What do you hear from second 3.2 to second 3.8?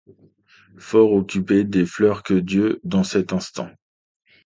instant